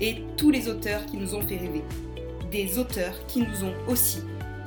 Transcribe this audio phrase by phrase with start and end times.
[0.00, 1.82] et tous les auteurs qui nous ont fait rêver.
[2.50, 4.20] Des auteurs qui nous ont aussi,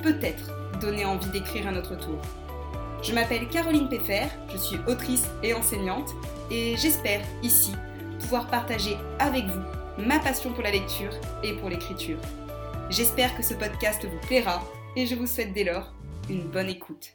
[0.04, 2.20] peut-être, donné envie d'écrire à notre tour.
[3.04, 6.09] Je m'appelle Caroline Peffer, je suis autrice et enseignante,
[6.52, 7.71] et j'espère ici
[8.20, 11.12] pouvoir partager avec vous ma passion pour la lecture
[11.44, 12.20] et pour l'écriture.
[12.90, 14.63] J'espère que ce podcast vous plaira
[14.96, 15.94] et je vous souhaite dès lors
[16.30, 17.13] une bonne écoute.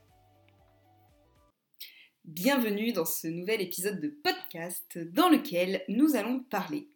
[2.25, 6.92] Bienvenue dans ce nouvel épisode de podcast dans lequel nous allons parler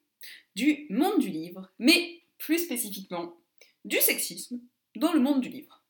[0.57, 3.37] du monde du livre, mais plus spécifiquement
[3.85, 4.59] du sexisme
[4.97, 5.85] dans le monde du livre.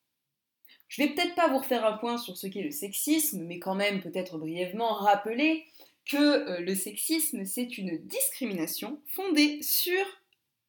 [0.88, 3.76] Je vais peut-être pas vous refaire un point sur ce qu'est le sexisme, mais quand
[3.76, 5.64] même peut-être brièvement rappeler
[6.04, 10.04] que euh, le sexisme, c'est une discrimination fondée sur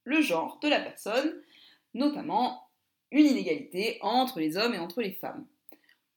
[0.03, 1.36] le genre de la personne,
[1.94, 2.70] notamment
[3.12, 5.45] une inégalité entre les hommes et entre les femmes.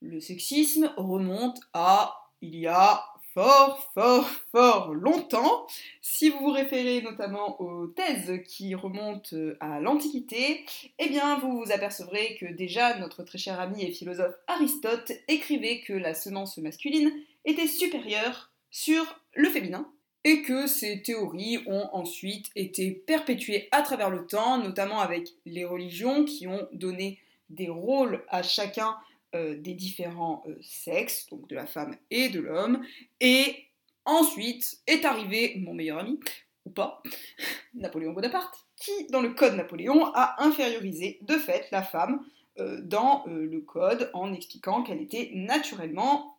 [0.01, 5.67] Le sexisme remonte à il y a fort, fort, fort longtemps.
[6.01, 10.65] Si vous vous référez notamment aux thèses qui remontent à l'Antiquité,
[10.99, 15.81] eh bien vous vous apercevrez que déjà notre très cher ami et philosophe Aristote écrivait
[15.81, 17.13] que la semence masculine
[17.45, 19.91] était supérieure sur le féminin
[20.25, 25.65] et que ces théories ont ensuite été perpétuées à travers le temps, notamment avec les
[25.65, 28.97] religions qui ont donné des rôles à chacun
[29.35, 32.85] euh, des différents euh, sexes, donc de la femme et de l'homme.
[33.21, 33.65] Et
[34.05, 36.19] ensuite est arrivé mon meilleur ami,
[36.67, 37.01] ou pas,
[37.75, 42.25] Napoléon Bonaparte, qui, dans le code Napoléon, a infériorisé de fait la femme
[42.59, 46.37] euh, dans le code en expliquant qu'elle était naturellement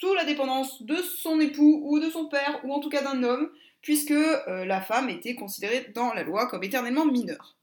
[0.00, 3.22] sous la dépendance de son époux ou de son père, ou en tout cas d'un
[3.22, 3.50] homme,
[3.82, 4.14] puisque
[4.46, 7.56] la femme était considérée dans la loi comme éternellement mineure.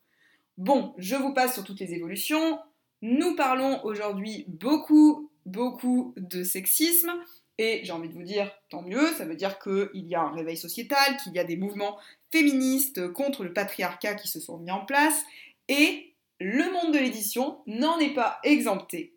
[0.58, 2.60] Bon, je vous passe sur toutes les évolutions.
[3.08, 7.14] Nous parlons aujourd'hui beaucoup, beaucoup de sexisme.
[7.60, 10.32] Et j'ai envie de vous dire, tant mieux, ça veut dire qu'il y a un
[10.32, 12.00] réveil sociétal, qu'il y a des mouvements
[12.32, 15.24] féministes contre le patriarcat qui se sont mis en place,
[15.68, 19.14] et le monde de l'édition n'en est pas exempté.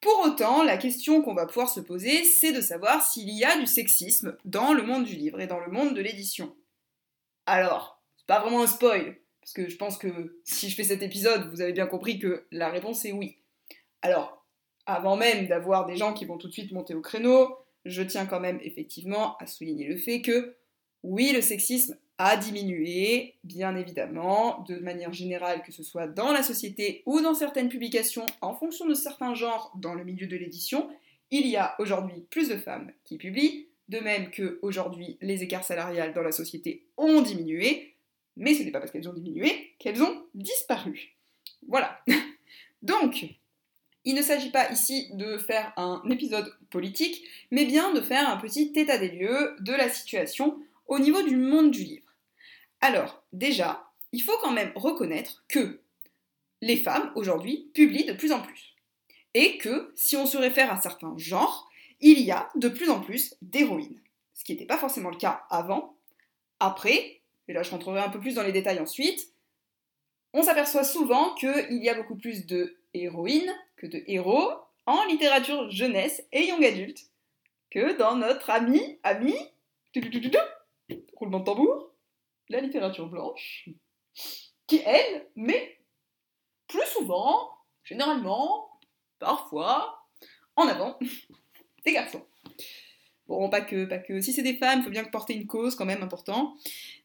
[0.00, 3.56] Pour autant, la question qu'on va pouvoir se poser, c'est de savoir s'il y a
[3.60, 6.56] du sexisme dans le monde du livre et dans le monde de l'édition.
[7.46, 11.02] Alors, c'est pas vraiment un spoil, parce que je pense que si je fais cet
[11.02, 13.36] épisode, vous avez bien compris que la réponse est oui.
[14.00, 14.42] Alors,
[14.86, 18.24] avant même d'avoir des gens qui vont tout de suite monter au créneau, je tiens
[18.24, 20.56] quand même effectivement à souligner le fait que
[21.02, 26.42] oui, le sexisme a diminué, bien évidemment, de manière générale, que ce soit dans la
[26.42, 30.88] société ou dans certaines publications, en fonction de certains genres dans le milieu de l'édition,
[31.30, 35.64] il y a aujourd'hui plus de femmes qui publient, de même que aujourd'hui les écarts
[35.64, 37.93] salariales dans la société ont diminué,
[38.36, 41.14] mais ce n'est pas parce qu'elles ont diminué qu'elles ont disparu.
[41.68, 42.00] Voilà.
[42.82, 43.26] Donc,
[44.04, 48.36] il ne s'agit pas ici de faire un épisode politique, mais bien de faire un
[48.36, 52.12] petit état des lieux de la situation au niveau du monde du livre.
[52.80, 55.80] Alors, déjà, il faut quand même reconnaître que
[56.60, 58.74] les femmes, aujourd'hui, publient de plus en plus.
[59.32, 63.00] Et que, si on se réfère à certains genres, il y a de plus en
[63.00, 64.00] plus d'héroïnes.
[64.34, 65.96] Ce qui n'était pas forcément le cas avant.
[66.60, 69.32] Après, et là je rentrerai un peu plus dans les détails ensuite,
[70.32, 74.50] on s'aperçoit souvent qu'il y a beaucoup plus de héroïnes que de héros
[74.86, 77.10] en littérature jeunesse et young adulte
[77.70, 79.34] que dans notre ami, ami,
[81.16, 81.90] roulement de tambour,
[82.48, 83.68] la littérature blanche,
[84.66, 85.78] qui elle met
[86.68, 87.50] plus souvent,
[87.82, 88.70] généralement,
[89.18, 90.06] parfois,
[90.56, 90.98] en avant
[91.84, 92.24] des garçons.
[93.26, 94.20] Bon, pas que, pas que.
[94.20, 96.56] Si c'est des femmes, il faut bien porter une cause quand même important.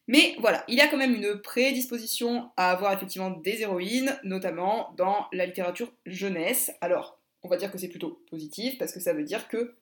[0.10, 4.92] Mais voilà, il y a quand même une prédisposition à avoir effectivement des héroïnes, notamment
[4.98, 6.72] dans la littérature jeunesse.
[6.82, 9.76] Alors, on va dire que c'est plutôt positif, parce que ça veut dire que,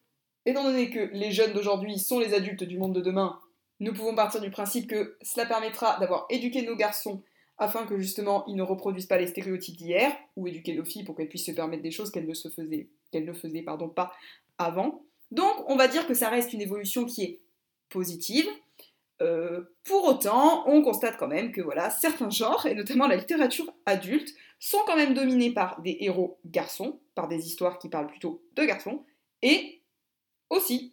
[0.46, 3.40] étant donné que les jeunes d'aujourd'hui sont les adultes du monde de demain,
[3.80, 7.24] nous pouvons partir du principe que cela permettra d'avoir éduqué nos garçons
[7.58, 11.16] afin que justement ils ne reproduisent pas les stéréotypes d'hier, ou éduquer nos filles pour
[11.16, 12.90] qu'elles puissent se permettre des choses qu'elles ne se faisaient,
[13.96, 14.12] pas
[14.58, 15.06] avant.
[15.32, 17.40] Donc on va dire que ça reste une évolution qui est
[17.88, 18.48] positive,
[19.22, 23.74] euh, pour autant, on constate quand même que voilà, certains genres, et notamment la littérature
[23.86, 24.30] adulte,
[24.60, 28.64] sont quand même dominés par des héros garçons, par des histoires qui parlent plutôt de
[28.66, 29.04] garçons,
[29.42, 29.82] et
[30.50, 30.92] aussi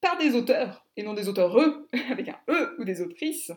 [0.00, 3.52] par des auteurs, et non des auteurs eux, avec un E, ou des autrices,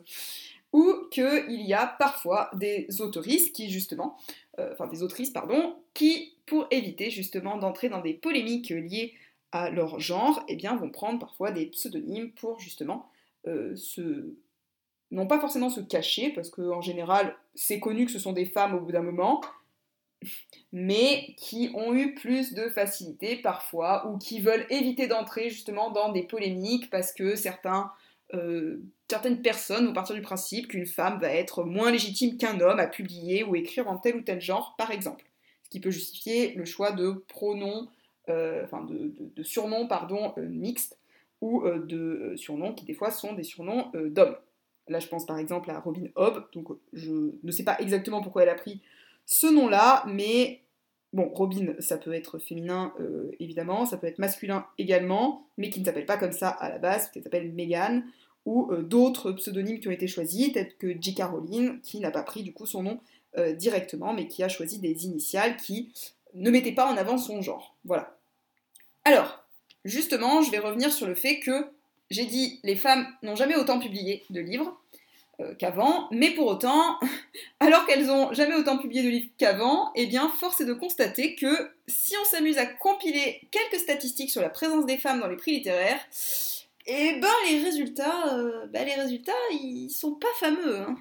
[0.73, 4.17] ou qu'il y a parfois des autoristes qui justement,
[4.59, 9.13] euh, enfin des autrices pardon, qui pour éviter justement d'entrer dans des polémiques liées
[9.53, 13.09] à leur genre, eh bien vont prendre parfois des pseudonymes pour justement
[13.47, 14.35] euh, se
[15.11, 18.75] non pas forcément se cacher, parce qu'en général, c'est connu que ce sont des femmes
[18.75, 19.41] au bout d'un moment,
[20.73, 26.11] mais qui ont eu plus de facilité parfois, ou qui veulent éviter d'entrer justement dans
[26.11, 27.91] des polémiques, parce que certains,
[28.33, 32.79] euh, certaines personnes vont partir du principe qu'une femme va être moins légitime qu'un homme
[32.79, 35.25] à publier ou écrire en tel ou tel genre, par exemple.
[35.63, 37.87] Ce qui peut justifier le choix de pronoms,
[38.29, 40.97] euh, enfin de, surnoms, pardon, euh, mixtes,
[41.41, 44.35] ou de surnoms qui des fois sont des surnoms d'hommes.
[44.87, 48.43] Là, je pense par exemple à Robin Hobb, donc je ne sais pas exactement pourquoi
[48.43, 48.81] elle a pris
[49.25, 50.61] ce nom-là, mais
[51.13, 55.79] bon, Robin, ça peut être féminin euh, évidemment, ça peut être masculin également, mais qui
[55.79, 58.05] ne s'appelle pas comme ça à la base, qui s'appelle Megan,
[58.45, 61.15] ou euh, d'autres pseudonymes qui ont été choisis, tels que J.
[61.15, 62.99] Caroline, qui n'a pas pris du coup son nom
[63.37, 65.91] euh, directement, mais qui a choisi des initiales qui
[66.35, 67.75] ne mettaient pas en avant son genre.
[67.85, 68.17] Voilà.
[69.03, 69.44] Alors,
[69.85, 71.65] justement, je vais revenir sur le fait que
[72.09, 74.77] j'ai dit les femmes n'ont jamais autant publié de livres
[75.39, 76.99] euh, qu'avant, mais pour autant,
[77.59, 81.35] alors qu'elles ont jamais autant publié de livres qu'avant, eh bien, force est de constater
[81.35, 85.35] que si on s'amuse à compiler quelques statistiques sur la présence des femmes dans les
[85.35, 85.99] prix littéraires,
[86.87, 90.77] eh ben les résultats, euh, ben, les résultats, ils sont pas fameux.
[90.77, 90.95] Hein.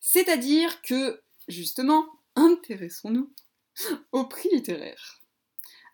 [0.00, 3.30] C'est-à-dire que, justement, intéressons-nous
[4.12, 5.20] aux prix littéraires.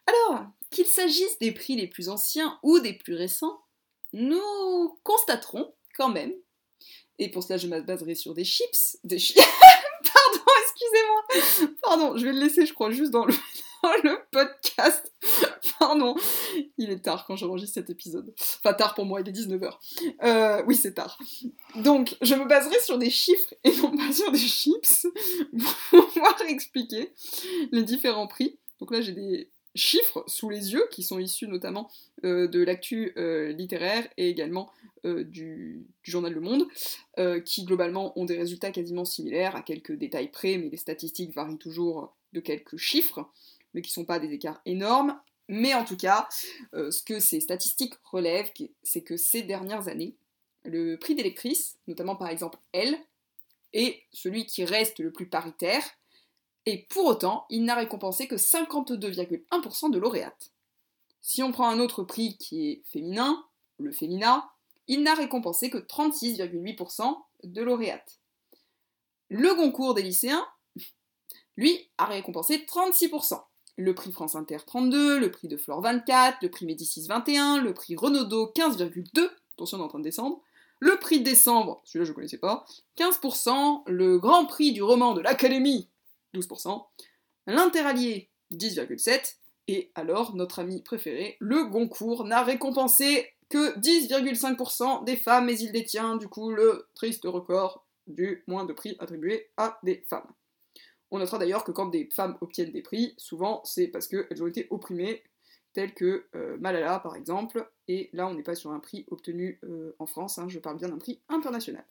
[0.06, 3.62] Alors, qu'il s'agisse des prix les plus anciens ou des plus récents,
[4.12, 6.32] nous constaterons quand même,
[7.18, 9.38] et pour cela je me baserai sur des chips, des chips,
[10.12, 13.34] pardon, excusez-moi, pardon, je vais le laisser je crois juste dans le,
[14.30, 15.12] podcast,
[15.78, 16.14] pardon,
[16.78, 19.78] il est tard quand j'enregistre cet épisode, enfin tard pour moi, il est 19h,
[20.22, 21.18] euh, oui c'est tard,
[21.76, 25.06] donc je me baserai sur des chiffres et non pas sur des chips
[25.90, 27.12] pour pouvoir expliquer
[27.72, 31.90] les différents prix, donc là j'ai des chiffres sous les yeux, qui sont issus notamment
[32.24, 34.70] euh, de l'actu euh, littéraire et également
[35.04, 36.66] euh, du, journal Le Monde,
[37.44, 41.58] qui globalement ont des résultats quasiment similaires, à quelques détails près, mais les statistiques varient
[41.58, 43.28] toujours de quelques chiffres,
[43.74, 45.18] mais qui ne sont pas des écarts énormes.
[45.48, 46.28] Mais en tout cas,
[46.72, 48.50] ce que ces statistiques relèvent,
[48.82, 50.16] c'est que ces dernières années,
[50.64, 51.34] le prix des
[51.86, 52.96] notamment par exemple Elle,
[53.72, 55.82] est celui qui reste le plus paritaire,
[56.66, 60.52] et pour autant, il n'a récompensé que 52,1% de lauréates.
[61.20, 63.44] Si on prend un autre prix qui est féminin,
[63.78, 64.50] le Fémina,
[64.88, 68.20] il n'a récompensé que 36,8% de lauréates.
[69.28, 70.46] Le Goncourt des lycéens,
[71.56, 73.40] lui, a récompensé 36%.
[73.76, 77.72] Le prix France Inter 32, le prix de Flore 24, le prix Médicis 21, le
[77.72, 80.42] prix Renaudot 15,2, attention on est en train de descendre,
[80.78, 82.66] le prix de décembre, celui-là je ne connaissais pas,
[82.98, 85.88] 15%, le grand prix du roman de l'Académie
[86.34, 86.84] 12%,
[87.46, 89.36] l'interallié 10,7%,
[89.68, 95.72] et alors notre ami préféré, le Goncourt, n'a récompensé que 10,5% des femmes, mais il
[95.72, 100.30] détient du coup le triste record du moins de prix attribués à des femmes.
[101.10, 104.46] On notera d'ailleurs que quand des femmes obtiennent des prix, souvent c'est parce qu'elles ont
[104.46, 105.22] été opprimées,
[105.74, 109.60] telles que euh, Malala par exemple, et là on n'est pas sur un prix obtenu
[109.64, 111.84] euh, en France, hein, je parle bien d'un prix international.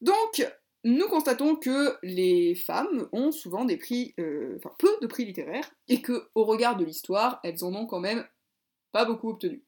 [0.00, 0.44] Donc,
[0.84, 5.70] nous constatons que les femmes ont souvent des prix, euh, enfin peu de prix littéraires,
[5.88, 8.26] et que au regard de l'histoire, elles en ont quand même
[8.90, 9.62] pas beaucoup obtenu.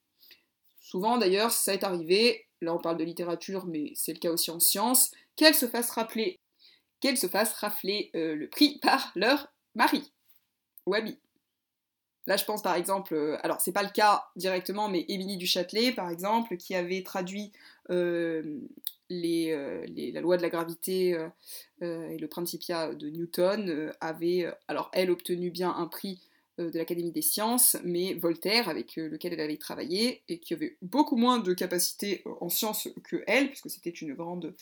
[0.80, 4.50] Souvent d'ailleurs, ça est arrivé, là on parle de littérature, mais c'est le cas aussi
[4.50, 6.40] en sciences, qu'elles se fassent rappeler,
[7.00, 10.12] qu'elles se fassent rafler euh, le prix par leur mari
[10.86, 11.18] ou ami.
[12.26, 15.46] Là, je pense par exemple, euh, alors c'est pas le cas directement, mais Émilie du
[15.46, 17.52] Châtelet, par exemple, qui avait traduit
[17.90, 18.60] euh,
[19.12, 21.18] euh, la loi de la gravité
[21.82, 26.22] et le Principia de Newton, avait, alors elle, obtenu bien un prix
[26.58, 30.76] de l'Académie des sciences, mais Voltaire, avec euh, lequel elle avait travaillé, et qui avait
[30.82, 34.54] beaucoup moins de capacités euh, en sciences que elle, puisque c'était une grande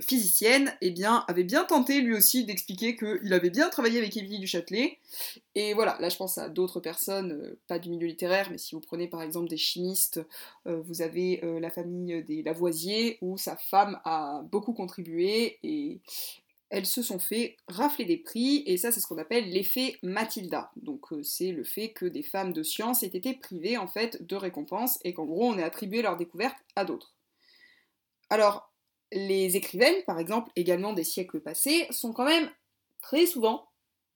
[0.00, 0.94] physicienne, eh
[1.28, 4.98] avait bien tenté lui aussi d'expliquer qu'il avait bien travaillé avec Émilie du Châtelet.
[5.54, 8.80] Et voilà, là je pense à d'autres personnes, pas du milieu littéraire, mais si vous
[8.80, 10.20] prenez par exemple des chimistes,
[10.64, 16.00] vous avez la famille des Lavoisier, où sa femme a beaucoup contribué, et,
[16.74, 20.72] elles se sont fait rafler des prix, et ça c'est ce qu'on appelle l'effet Matilda.
[20.74, 24.26] Donc euh, c'est le fait que des femmes de science aient été privées en fait
[24.26, 27.14] de récompenses, et qu'en gros on ait attribué leur découverte à d'autres.
[28.28, 28.72] Alors,
[29.12, 32.50] les écrivaines, par exemple, également des siècles passés, sont quand même
[33.00, 33.68] très souvent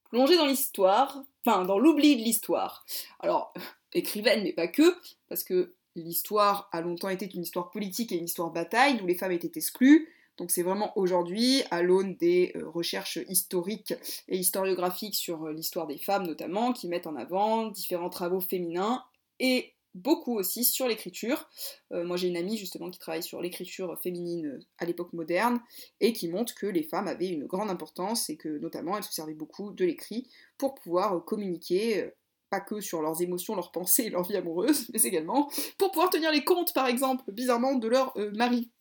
[0.09, 2.85] plongées dans l'histoire, enfin dans l'oubli de l'histoire.
[3.21, 3.53] Alors,
[3.93, 4.97] écrivaines, mais pas que,
[5.29, 9.15] parce que l'histoire a longtemps été une histoire politique et une histoire bataille, d'où les
[9.15, 13.93] femmes étaient exclues, Donc c'est vraiment aujourd'hui, à l'aune des euh, recherches historiques
[14.29, 19.03] et historiographiques sur euh, l'histoire des femmes notamment, qui mettent en avant différents travaux féminins
[19.41, 21.49] et beaucoup aussi sur l'écriture.
[21.91, 25.59] Euh, moi j'ai une amie justement qui travaille sur l'écriture féminine à l'époque moderne
[25.99, 29.13] et qui montre que les femmes avaient une grande importance et que notamment elles se
[29.13, 32.11] servaient beaucoup de l'écrit pour pouvoir communiquer
[32.49, 36.09] pas que sur leurs émotions, leurs pensées et leur vie amoureuse, mais également pour pouvoir
[36.09, 38.71] tenir les comptes, par exemple, bizarrement, de leur mari.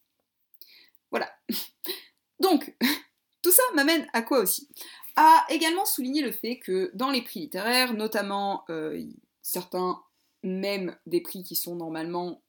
[2.41, 2.75] Donc,
[3.43, 4.69] tout ça m'amène à quoi aussi?
[5.17, 9.03] À également souligner le fait que dans les prix littéraires, notamment euh,
[9.43, 10.01] certains
[10.43, 12.41] même des prix qui sont normalement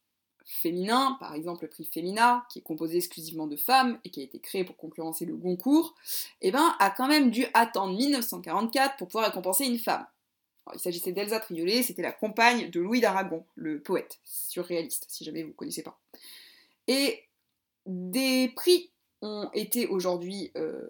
[0.45, 4.23] féminins, par exemple le prix Femina, qui est composé exclusivement de femmes et qui a
[4.23, 5.95] été créé pour concurrencer le Goncourt,
[6.41, 10.05] eh ben, a quand même dû attendre 1944 pour pouvoir récompenser une femme.
[10.73, 15.43] il s'agissait d'Elsa Triolet, c'était la compagne de Louis d'Aragon, le poète surréaliste, si jamais
[15.43, 15.99] vous ne connaissez pas.
[17.89, 18.91] Des prix
[19.21, 20.87] ont été aujourd'hui euh,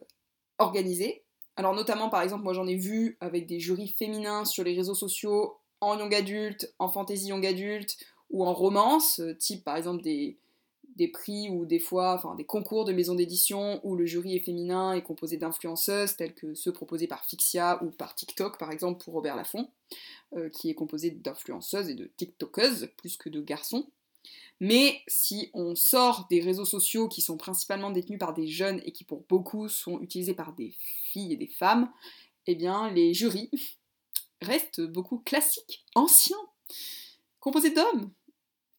[0.58, 1.24] organisés.
[1.56, 4.94] Alors notamment par exemple moi j'en ai vu avec des jurys féminins sur les réseaux
[4.94, 7.98] sociaux en young adulte, en fantasy young adulte
[8.29, 10.38] ou en romance, euh, type par exemple des,
[11.13, 15.01] prix ou des fois des concours de maisons d'édition où le jury est féminin et
[15.01, 19.38] composé d'influenceuses tels que ceux proposés par Fixia ou par TikTok par exemple pour Robert
[19.38, 19.70] Laffont,
[20.36, 23.89] euh, qui est composé d'influenceuses et de TikTokeuses plus que de garçons.
[24.60, 28.92] Mais si on sort des réseaux sociaux qui sont principalement détenus par des jeunes et
[28.92, 31.92] qui pour beaucoup sont utilisés par des filles et des femmes,
[32.48, 33.50] eh bien les jurys
[34.42, 36.38] restent beaucoup classiques, anciens,
[37.39, 38.12] composés d'hommes.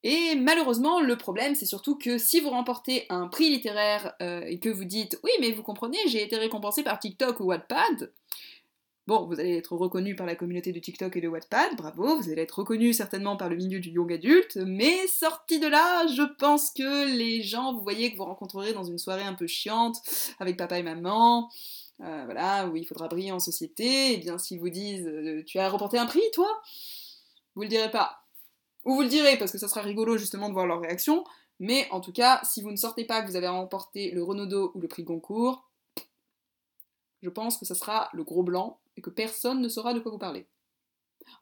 [0.02, 4.58] Et malheureusement, le problème, c'est surtout que si vous remportez un prix littéraire euh, et
[4.58, 8.12] que vous dites oui, mais vous comprenez, j'ai été récompensé par TikTok ou Wattpad,
[9.10, 12.30] Bon, vous allez être reconnu par la communauté de TikTok et de Wattpad, bravo, vous
[12.30, 16.22] allez être reconnu certainement par le milieu du young adulte, mais sorti de là, je
[16.38, 19.96] pense que les gens, vous voyez, que vous rencontrerez dans une soirée un peu chiante,
[20.38, 21.50] avec papa et maman,
[22.04, 25.42] euh, voilà, où il faudra briller en société, et eh bien s'ils vous disent euh,
[25.44, 26.62] Tu as remporté un prix, toi?
[27.56, 28.22] Vous le direz pas.
[28.84, 31.24] Ou vous le direz, parce que ça sera rigolo justement de voir leur réaction,
[31.58, 34.70] mais en tout cas, si vous ne sortez pas que vous avez remporté le Renaudot
[34.76, 35.68] ou le prix Goncourt,
[37.22, 40.12] je pense que ça sera le gros blanc et que personne ne saura de quoi
[40.12, 40.46] vous parlez.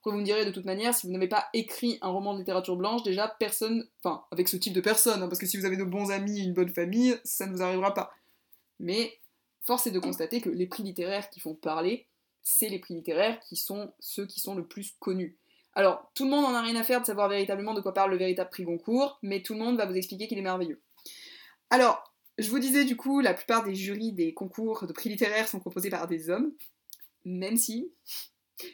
[0.04, 2.76] Vous me direz de toute manière, si vous n'avez pas écrit un roman de littérature
[2.76, 5.76] blanche, déjà personne, enfin, avec ce type de personne, hein, parce que si vous avez
[5.76, 8.12] de bons amis et une bonne famille, ça ne vous arrivera pas.
[8.78, 9.18] Mais
[9.62, 12.06] force est de constater que les prix littéraires qui font parler,
[12.42, 15.36] c'est les prix littéraires qui sont ceux qui sont le plus connus.
[15.74, 18.12] Alors, tout le monde en a rien à faire de savoir véritablement de quoi parle
[18.12, 20.80] le véritable prix Goncourt, mais tout le monde va vous expliquer qu'il est merveilleux.
[21.70, 22.02] Alors,
[22.38, 25.60] je vous disais du coup, la plupart des jurys des concours de prix littéraires sont
[25.60, 26.52] composés par des hommes,
[27.28, 27.92] même si,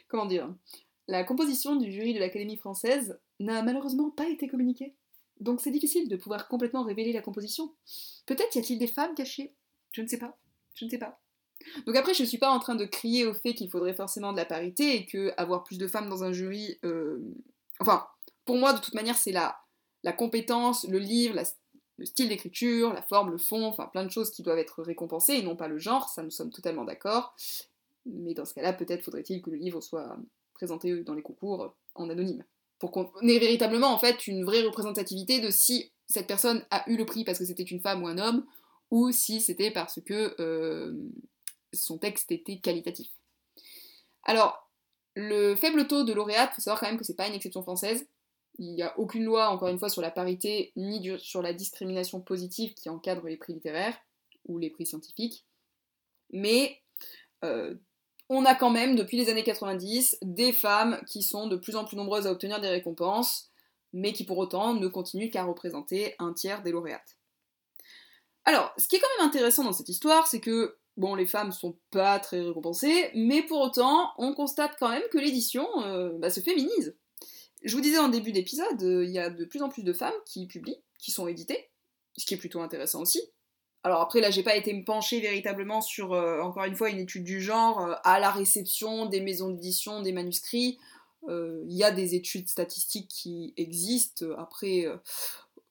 [0.07, 0.53] comment dire,
[1.07, 4.95] la composition du jury de l'Académie française n'a malheureusement pas été communiquée.
[5.39, 7.73] Donc c'est difficile de pouvoir complètement révéler la composition.
[8.25, 9.53] Peut-être y a-t-il des femmes cachées?
[9.91, 10.37] Je ne sais pas.
[10.73, 11.21] Je ne sais pas.
[11.85, 14.31] Donc après, je ne suis pas en train de crier au fait qu'il faudrait forcément
[14.31, 16.79] de la parité et que avoir plus de femmes dans un jury...
[16.83, 17.19] Euh,
[17.79, 18.07] enfin,
[18.45, 19.57] pour moi, de toute manière, c'est la,
[20.03, 21.41] la compétence, le livre,
[21.97, 25.35] le style d'écriture, la forme, le fond, enfin plein de choses qui doivent être récompensées
[25.35, 27.35] et non pas le genre, ça nous sommes totalement d'accord.
[28.05, 30.17] Mais dans ce cas-là, peut-être faudrait-il que le livre soit
[30.53, 32.43] présenté dans les concours en anonyme.
[32.79, 36.97] Pour qu'on ait véritablement en fait une vraie représentativité de si cette personne a eu
[36.97, 38.45] le prix parce que c'était une femme ou un homme,
[38.91, 40.93] ou si c'était parce que euh,
[41.73, 43.09] son texte était qualitatif.
[44.23, 44.69] Alors,
[45.15, 47.63] le faible taux de lauréat, il faut savoir quand même que c'est pas une exception
[47.63, 48.07] française.
[48.57, 52.21] Il n'y a aucune loi, encore une fois, sur la parité ni sur la discrimination
[52.21, 53.97] positive qui encadre les prix littéraires
[54.45, 55.45] ou les prix scientifiques.
[56.31, 56.81] Mais
[57.43, 57.75] euh,
[58.29, 61.85] on a quand même, depuis les années 90, des femmes qui sont de plus en
[61.85, 63.49] plus nombreuses à obtenir des récompenses,
[63.93, 67.17] mais qui pour autant ne continuent qu'à représenter un tiers des lauréates.
[68.43, 71.51] Alors, ce qui est quand même intéressant dans cette histoire, c'est que, bon, les femmes
[71.51, 76.29] sont pas très récompensées, mais pour autant, on constate quand même que l'édition euh, bah,
[76.29, 76.95] se féminise.
[77.63, 79.93] Je vous disais en début d'épisode, euh, il y a de plus en plus de
[79.93, 81.69] femmes qui publient, qui sont éditées,
[82.17, 83.19] ce qui est plutôt intéressant aussi.
[83.85, 86.97] Alors après, là, j'ai pas été me pencher véritablement sur, euh, encore une fois, une
[86.97, 90.79] étude du genre euh, à la réception des maisons d'édition, des manuscrits.
[91.29, 94.25] Euh, il y a des études statistiques qui existent.
[94.39, 94.87] Après,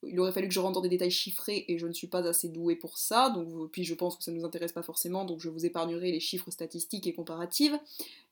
[0.04, 2.24] il aurait fallu que je rentre dans des détails chiffrés et je ne suis pas
[2.24, 3.30] assez douée pour ça.
[3.30, 6.12] Donc, puis je pense que ça ne nous intéresse pas forcément, donc je vous épargnerai
[6.12, 7.76] les chiffres statistiques et comparatives.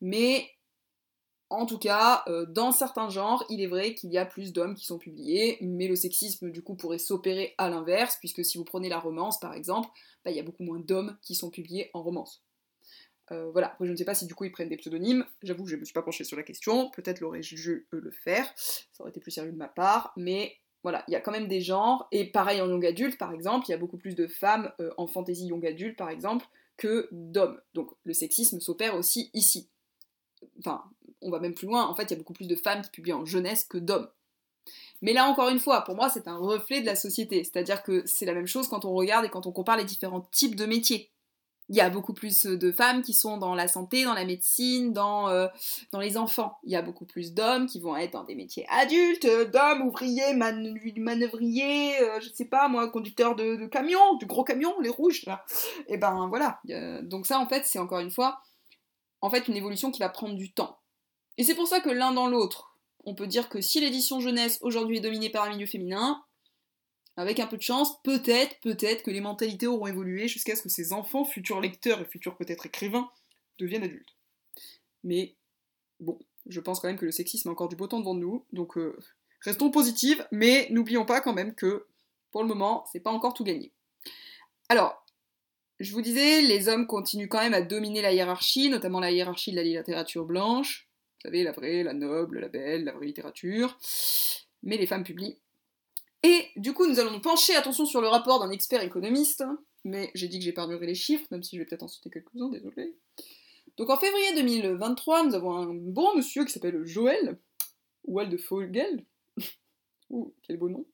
[0.01, 0.47] Mais
[1.53, 4.75] en tout cas, euh, dans certains genres, il est vrai qu'il y a plus d'hommes
[4.75, 8.65] qui sont publiés, mais le sexisme du coup pourrait s'opérer à l'inverse, puisque si vous
[8.65, 9.89] prenez la romance par exemple,
[10.25, 12.43] bah, il y a beaucoup moins d'hommes qui sont publiés en romance.
[13.31, 15.71] Euh, voilà, je ne sais pas si du coup ils prennent des pseudonymes, j'avoue que
[15.71, 19.01] je ne me suis pas penchée sur la question, peut-être l'aurais-je dû le faire, ça
[19.01, 21.61] aurait été plus sérieux de ma part, mais voilà, il y a quand même des
[21.61, 24.73] genres, et pareil en young adulte par exemple, il y a beaucoup plus de femmes
[24.81, 27.61] euh, en fantasy young adulte par exemple que d'hommes.
[27.75, 29.69] Donc le sexisme s'opère aussi ici.
[30.59, 30.83] Enfin,
[31.23, 32.91] on va même plus loin, en fait il y a beaucoup plus de femmes qui
[32.91, 34.09] publient en jeunesse que d'hommes.
[35.01, 38.03] Mais là encore une fois, pour moi c'est un reflet de la société, c'est-à-dire que
[38.07, 40.67] c'est la même chose quand on regarde et quand on compare les différents types de
[40.67, 41.13] métiers
[41.73, 44.93] il y a beaucoup plus de femmes qui sont dans la santé, dans la médecine,
[44.93, 45.47] dans, euh,
[45.91, 46.59] dans les enfants.
[46.65, 50.35] Il y a beaucoup plus d'hommes qui vont être dans des métiers adultes, d'hommes, ouvriers,
[50.35, 55.47] manœuvriers, euh, je sais pas moi, conducteurs de, camions, du gros camion, les rouges, là.
[55.89, 56.61] Et ben voilà.
[57.05, 58.41] donc ça, en fait, c'est encore une fois,
[59.23, 60.79] en fait, une évolution qui va prendre du temps.
[61.39, 64.59] Et c'est pour ça que l'un dans l'autre, on peut dire que si l'édition jeunesse
[64.61, 66.23] aujourd'hui est dominée par un milieu féminin,
[67.17, 70.69] avec un peu de chance, peut-être, peut-être que les mentalités auront évolué jusqu'à ce que
[70.69, 73.11] ces enfants, futurs lecteurs et futurs peut-être écrivains,
[73.59, 74.17] deviennent adultes.
[75.05, 75.37] Mais
[76.01, 78.47] bon, je pense quand même que le sexisme a encore du beau temps devant nous,
[78.53, 78.97] donc euh,
[79.43, 81.87] restons positives, mais n'oublions pas quand même que
[82.31, 83.73] pour le moment, c'est pas encore tout gagné.
[84.69, 85.05] Alors,
[85.81, 89.51] je vous disais, les hommes continuent quand même à dominer la hiérarchie, notamment la hiérarchie
[89.51, 90.89] de la littérature blanche.
[91.23, 93.79] Vous savez, la vraie, la noble, la belle, la vraie littérature.
[94.65, 95.39] Mais les femmes publient
[96.23, 99.45] et du coup, nous allons pencher, attention, sur le rapport d'un expert économiste,
[99.85, 102.49] mais j'ai dit que j'épargnerai les chiffres, même si je vais peut-être en citer quelques-uns,
[102.49, 102.95] désolé.
[103.77, 107.39] Donc en février 2023, nous avons un bon monsieur qui s'appelle Joël,
[108.05, 109.05] Waldfogel,
[110.11, 110.85] ouh, quel beau nom,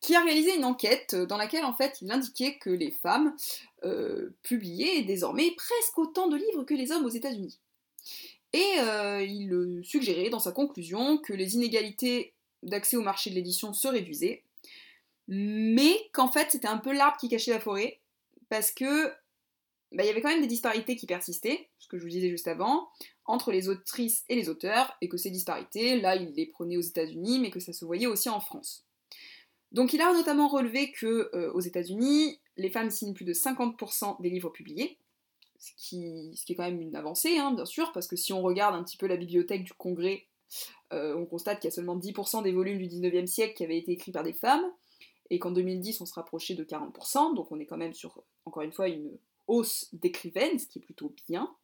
[0.00, 3.36] qui a réalisé une enquête dans laquelle en fait il indiquait que les femmes
[3.84, 7.60] euh, publiaient désormais presque autant de livres que les hommes aux États-Unis.
[8.52, 13.72] Et euh, il suggérait dans sa conclusion que les inégalités d'accès au marché de l'édition
[13.72, 14.44] se réduisaient,
[15.28, 18.00] mais qu'en fait c'était un peu l'arbre qui cachait la forêt,
[18.48, 19.08] parce que
[19.92, 22.30] bah, il y avait quand même des disparités qui persistaient, ce que je vous disais
[22.30, 22.88] juste avant,
[23.24, 26.82] entre les autrices et les auteurs, et que ces disparités, là, il les prenait aux
[26.82, 28.84] États-Unis, mais que ça se voyait aussi en France.
[29.70, 34.20] Donc il a notamment relevé que euh, aux États-Unis, les femmes signent plus de 50%
[34.20, 34.98] des livres publiés,
[35.62, 36.04] ce qui,
[36.48, 38.96] est quand même une avancée, hein, bien sûr, parce que si on regarde un petit
[38.96, 40.26] peu la bibliothèque du Congrès,
[40.92, 43.78] euh, on constate qu'il y a seulement 10% des volumes du 19e siècle qui avaient
[43.78, 44.64] été écrits par des femmes,
[45.30, 48.64] et qu'en 2010 on se rapprochait de 40%, donc on est quand même sur, encore
[48.64, 51.54] une fois, une hausse d'écrivaines, ce qui est plutôt bien,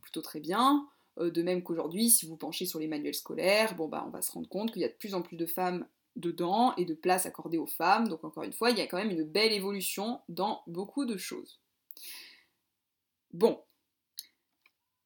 [0.00, 0.86] plutôt très bien.
[1.18, 4.22] Euh, de même qu'aujourd'hui, si vous penchez sur les manuels scolaires, bon bah on va
[4.22, 6.94] se rendre compte qu'il y a de plus en plus de femmes dedans et de
[6.94, 9.52] place accordée aux femmes, donc encore une fois, il y a quand même une belle
[9.52, 11.60] évolution dans beaucoup de choses.
[13.38, 13.62] Bon.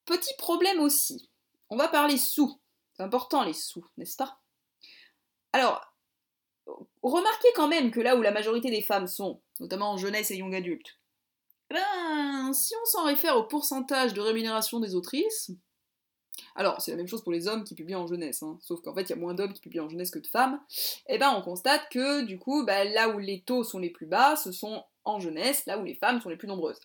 [0.07, 1.29] Petit problème aussi.
[1.69, 2.59] On va parler sous.
[2.95, 4.41] C'est important les sous, n'est-ce pas?
[5.53, 5.83] Alors,
[7.03, 10.37] remarquez quand même que là où la majorité des femmes sont, notamment en jeunesse et
[10.37, 10.99] young adulte,
[11.71, 15.51] eh ben, si on s'en réfère au pourcentage de rémunération des autrices,
[16.55, 18.95] alors c'est la même chose pour les hommes qui publient en jeunesse, hein, sauf qu'en
[18.95, 20.59] fait il y a moins d'hommes qui publient en jeunesse que de femmes,
[21.07, 23.91] et eh ben on constate que du coup, bah, là où les taux sont les
[23.91, 26.81] plus bas, ce sont en jeunesse, là où les femmes sont les plus nombreuses.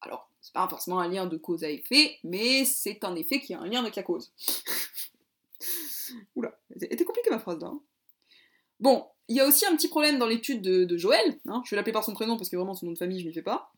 [0.00, 3.54] Alors, c'est pas forcément un lien de cause à effet, mais c'est un effet qui
[3.54, 4.32] a un lien avec la cause.
[6.36, 7.68] Oula, c'était compliqué ma phrase là.
[7.68, 7.80] Hein.
[8.80, 11.76] Bon, il y a aussi un petit problème dans l'étude de, Joël, hein, je vais
[11.76, 13.72] l'appeler par son prénom parce que vraiment son nom de famille je m'y fais pas,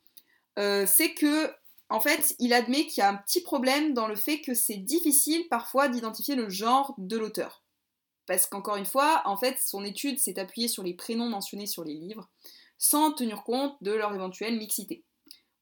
[0.58, 1.52] euh, c'est que,
[1.90, 4.78] en fait, il admet qu'il y a un petit problème dans le fait que c'est
[4.78, 7.62] difficile parfois d'identifier le genre de l'auteur.
[8.26, 11.84] Parce qu'encore une fois, en fait, son étude s'est appuyée sur les prénoms mentionnés sur
[11.84, 12.30] les livres,
[12.78, 15.04] sans tenir compte de leur éventuelle mixité.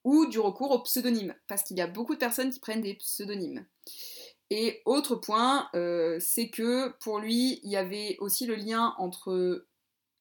[0.05, 2.95] Ou du recours au pseudonyme, parce qu'il y a beaucoup de personnes qui prennent des
[2.95, 3.65] pseudonymes.
[4.51, 9.67] Et autre point, euh, c'est que pour lui, il y avait aussi le lien entre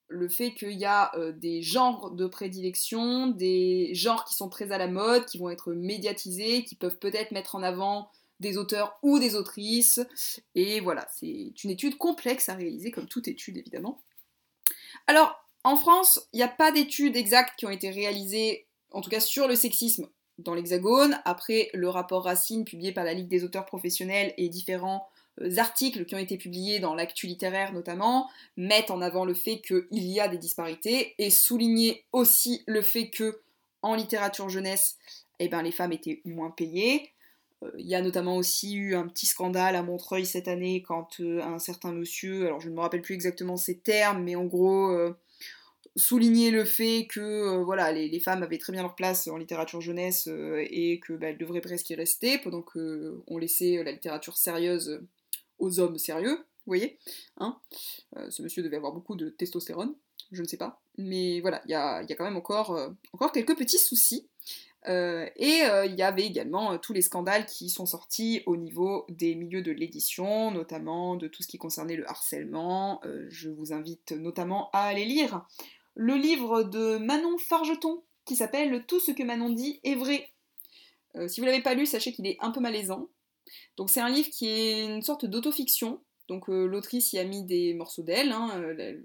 [0.07, 4.71] le fait qu'il y a euh, des genres de prédilection, des genres qui sont très
[4.71, 8.97] à la mode, qui vont être médiatisés, qui peuvent peut-être mettre en avant des auteurs
[9.03, 9.99] ou des autrices.
[10.55, 14.01] Et voilà, c'est une étude complexe à réaliser, comme toute étude évidemment.
[15.07, 19.09] Alors, en France, il n'y a pas d'études exactes qui ont été réalisées, en tout
[19.09, 21.19] cas sur le sexisme dans l'Hexagone.
[21.25, 25.07] Après le rapport Racine publié par la Ligue des auteurs professionnels et différents
[25.41, 29.61] euh, articles qui ont été publiés dans l'actu littéraire notamment mettent en avant le fait
[29.61, 33.41] qu'il y a des disparités et souligner aussi le fait que
[33.81, 34.97] en littérature jeunesse,
[35.39, 37.09] eh ben, les femmes étaient moins payées.
[37.63, 41.19] Euh, il y a notamment aussi eu un petit scandale à Montreuil cette année quand
[41.19, 44.45] euh, un certain monsieur, alors je ne me rappelle plus exactement ses termes, mais en
[44.45, 44.95] gros
[45.95, 49.81] souligner le fait que euh, voilà, les, femmes avaient très bien leur place en littérature
[49.81, 55.01] jeunesse euh, et qu'elles bah, devraient presque y rester, pendant qu'on laissait la littérature sérieuse
[55.59, 56.97] aux hommes sérieux, vous voyez
[57.37, 57.59] hein
[58.17, 59.95] euh, Ce monsieur devait avoir beaucoup de testostérone,
[60.31, 60.81] je ne sais pas.
[60.97, 62.77] Mais voilà, il y a, quand même encore,
[63.13, 64.27] encore quelques petits soucis
[64.87, 69.05] Euh, et euh, il y avait également tous les scandales qui sont sortis au niveau
[69.09, 72.99] des milieux de l'édition, notamment de tout ce qui concernait le harcèlement.
[73.29, 75.45] je vous invite notamment à aller lire
[75.95, 80.29] le livre de Manon Fargeton qui s'appelle Tout ce que Manon dit est vrai.
[81.27, 83.09] si vous l'avez pas lu, sachez qu'il est un peu malaisant.
[83.77, 86.01] Donc c'est un livre qui est une sorte d'autofiction
[86.31, 89.01] donc euh, l'autrice y a mis des morceaux d'elle, hein, euh,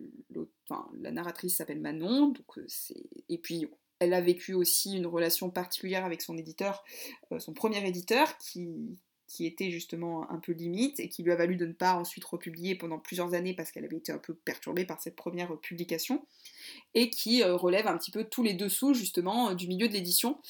[1.01, 2.67] la, narratrice s'appelle Manon, euh,
[3.29, 3.67] et puis
[3.99, 6.85] elle a vécu aussi une relation particulière avec son éditeur,
[7.39, 8.69] son premier éditeur, qui,
[9.29, 12.25] qui était justement un peu limite et qui lui a valu de ne pas ensuite
[12.25, 16.25] republier pendant plusieurs années parce qu'elle avait été un peu perturbée par cette première publication
[16.95, 19.93] et qui euh, relève un petit peu tous les dessous justement euh, du milieu de
[19.93, 20.41] l'édition.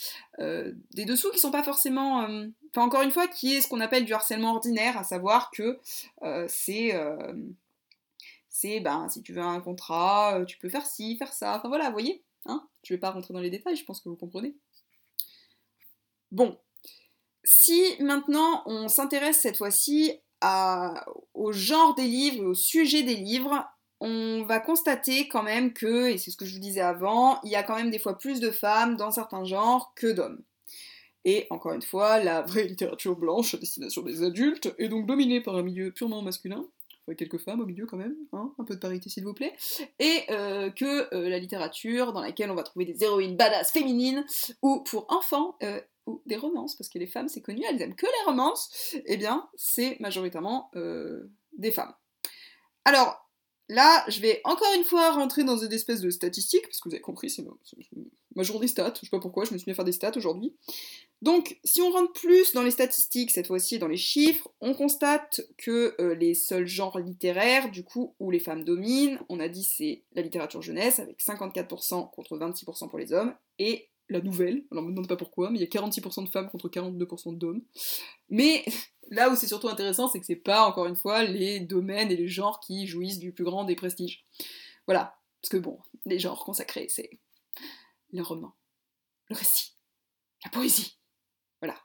[0.41, 2.23] Euh, des dessous qui sont pas forcément,
[2.71, 5.81] enfin encore une fois, qui est ce qu'on appelle du harcèlement ordinaire, à savoir que
[6.49, 6.93] c'est
[8.49, 11.87] c'est ben si tu veux un contrat, tu peux faire ci, faire ça, enfin voilà,
[11.87, 14.55] vous voyez, hein je vais pas rentrer dans les détails, je pense que vous comprenez.
[16.33, 16.59] Bon,
[17.47, 20.13] si maintenant on s'intéresse cette fois-ci
[21.35, 23.65] au genre des livres et au sujet des livres,
[24.01, 27.51] on va constater quand même que, et c'est ce que je vous disais avant, il
[27.51, 30.43] y a quand même des fois plus de femmes dans certains genres que d'hommes.
[31.25, 35.41] Et encore une fois, la vraie littérature blanche à destination des adultes est donc dominée
[35.41, 36.65] par un milieu purement masculin,
[37.17, 39.55] quelques femmes au milieu quand même, hein, un peu de parité s'il vous plaît,
[39.99, 44.25] et euh, que euh, la littérature dans laquelle on va trouver des héroïnes badass féminines,
[44.63, 45.81] ou pour enfants, euh,
[46.27, 49.49] des romances, parce que les femmes, c'est connu, elles aiment que les romances, eh bien,
[49.57, 51.95] c'est majoritairement euh, des femmes.
[52.85, 53.29] Alors,
[53.69, 56.95] là, je vais encore une fois rentrer dans une espèce de statistique, parce que vous
[56.95, 57.45] avez compris, c'est
[58.35, 60.17] ma, journée stats, je sais pas pourquoi, je me suis mis à faire des stats
[60.17, 60.55] aujourd'hui.
[61.23, 65.41] Donc, si on rentre plus dans les statistiques, cette fois-ci dans les chiffres, on constate
[65.57, 69.65] que euh, les seuls genres littéraires, du coup, où les femmes dominent, on a dit
[69.65, 74.65] c'est la littérature jeunesse, avec 54% contre 26% pour les hommes, et la nouvelle.
[74.71, 77.37] Alors, on me demande pas pourquoi, mais il y a 46% de femmes contre 42%
[77.37, 77.63] d'hommes.
[78.29, 78.65] Mais
[79.11, 82.17] là où c'est surtout intéressant, c'est que c'est pas, encore une fois, les domaines et
[82.17, 84.25] les genres qui jouissent du plus grand des prestiges.
[84.87, 85.19] Voilà.
[85.43, 87.11] Parce que bon, les genres consacrés, c'est
[88.13, 88.55] le roman,
[89.29, 89.77] le récit,
[90.45, 90.99] la poésie.
[91.61, 91.77] Voilà.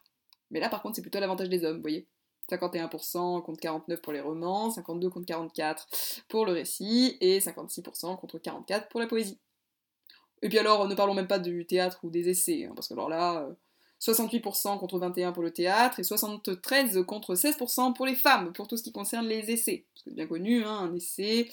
[0.50, 2.08] Mais là, par contre, c'est plutôt l'avantage des hommes, vous voyez
[2.50, 5.88] 51% contre 49 pour les romans, 52 contre 44
[6.28, 9.40] pour le récit, et 56% contre 44 pour la poésie.
[10.42, 12.94] Et puis alors, ne parlons même pas du théâtre ou des essais, hein, parce que
[12.94, 13.48] alors là,
[14.02, 18.68] 68% euh, contre 21 pour le théâtre et 73 contre 16% pour les femmes, pour
[18.68, 19.86] tout ce qui concerne les essais.
[20.04, 21.50] C'est bien connu, hein, un essai,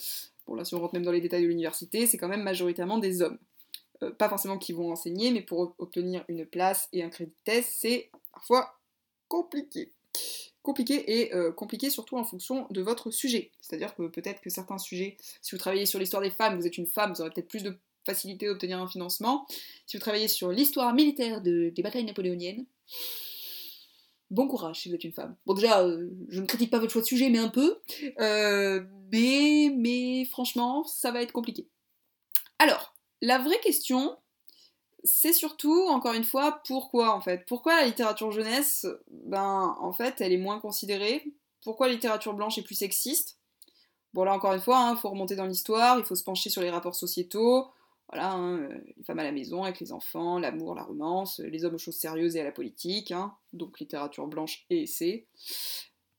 [0.46, 2.98] bon là si on rentre même dans les détails de l'université, c'est quand même majoritairement
[2.98, 3.38] des hommes.
[4.02, 7.66] Euh, pas forcément qui vont enseigner, mais pour obtenir une place et un crédit thèse,
[7.68, 8.78] c'est parfois
[9.28, 9.92] compliqué.
[10.62, 13.50] Compliqué et euh, compliqué surtout en fonction de votre sujet.
[13.60, 16.78] C'est-à-dire que peut-être que certains sujets, si vous travaillez sur l'histoire des femmes, vous êtes
[16.78, 17.76] une femme, vous aurez peut-être plus de
[18.08, 19.46] facilité d'obtenir un financement.
[19.86, 22.64] Si vous travaillez sur l'histoire militaire des batailles napoléoniennes,
[24.30, 25.36] bon courage si vous êtes une femme.
[25.46, 27.78] Bon déjà, euh, je ne critique pas votre choix de sujet, mais un peu.
[28.20, 31.68] Euh, mais, mais franchement, ça va être compliqué.
[32.58, 34.16] Alors, la vraie question,
[35.04, 37.44] c'est surtout, encore une fois, pourquoi en fait?
[37.46, 41.24] Pourquoi la littérature jeunesse, ben en fait, elle est moins considérée?
[41.62, 43.38] Pourquoi la littérature blanche est plus sexiste?
[44.14, 46.50] Bon là, encore une fois, il hein, faut remonter dans l'histoire, il faut se pencher
[46.50, 47.68] sur les rapports sociétaux,
[48.10, 51.64] voilà, hein, euh, les femmes à la maison avec les enfants, l'amour, la romance, les
[51.64, 55.26] hommes aux choses sérieuses et à la politique, hein, donc littérature blanche et essai.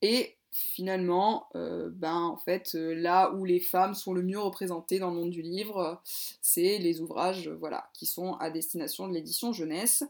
[0.01, 4.99] Et finalement, euh, ben en fait, euh, là où les femmes sont le mieux représentées
[4.99, 6.01] dans le monde du livre,
[6.41, 10.03] c'est les ouvrages, voilà, qui sont à destination de l'édition jeunesse.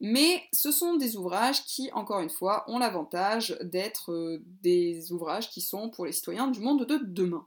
[0.00, 5.60] Mais ce sont des ouvrages qui, encore une fois, ont l'avantage d'être des ouvrages qui
[5.60, 7.46] sont pour les citoyens du monde de demain.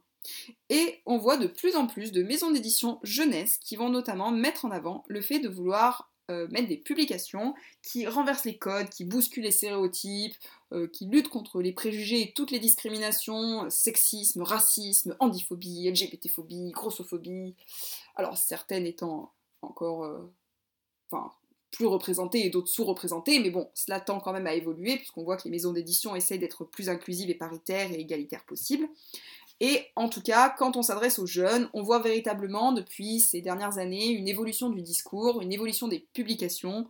[0.70, 4.66] Et on voit de plus en plus de maisons d'édition jeunesse qui vont notamment mettre
[4.66, 9.06] en avant le fait de vouloir euh, mettre des publications qui renversent les codes, qui
[9.06, 10.34] bousculent les stéréotypes,
[10.74, 17.54] euh, qui luttent contre les préjugés et toutes les discriminations, sexisme, racisme, handiphobie, LGBTphobie, grossophobie.
[18.16, 20.34] Alors certaines étant encore euh,
[21.70, 25.38] plus représentées et d'autres sous-représentées, mais bon, cela tend quand même à évoluer puisqu'on voit
[25.38, 28.88] que les maisons d'édition essayent d'être plus inclusives et paritaires et égalitaires possibles.
[29.62, 33.78] Et en tout cas, quand on s'adresse aux jeunes, on voit véritablement depuis ces dernières
[33.78, 36.90] années une évolution du discours, une évolution des publications.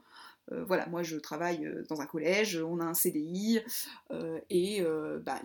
[0.51, 3.59] Euh, voilà, moi je travaille euh, dans un collège, on a un CDI,
[4.11, 4.83] euh, et
[5.23, 5.39] bah,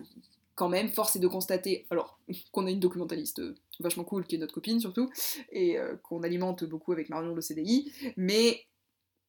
[0.55, 2.19] quand même, force est de constater, alors
[2.51, 3.41] qu'on a une documentaliste
[3.79, 5.09] vachement cool qui est notre copine surtout,
[5.51, 8.65] et qu'on alimente beaucoup avec Marion le CDI, mais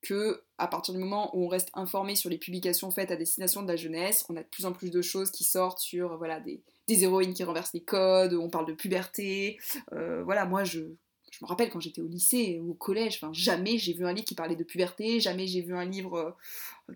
[0.02, 3.62] que à partir du moment où on reste informé sur les publications faites à destination
[3.62, 6.40] de la jeunesse, on a de plus en plus de choses qui sortent sur voilà
[6.40, 9.59] des, héroïnes qui renversent les codes, on parle de puberté.
[9.92, 13.95] Euh, voilà, moi je, me rappelle quand j'étais au lycée ou au collège, jamais j'ai
[13.95, 16.37] vu un livre qui parlait de puberté, jamais j'ai vu un livre